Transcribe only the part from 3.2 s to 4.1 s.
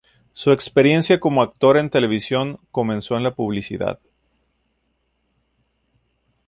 la publicidad.